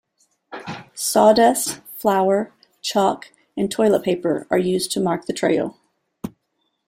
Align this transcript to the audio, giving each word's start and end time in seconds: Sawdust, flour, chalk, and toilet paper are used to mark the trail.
Sawdust, 0.95 1.79
flour, 1.95 2.51
chalk, 2.81 3.31
and 3.55 3.69
toilet 3.69 4.01
paper 4.01 4.47
are 4.49 4.57
used 4.57 4.91
to 4.93 4.99
mark 4.99 5.25
the 5.27 5.31
trail. 5.31 5.77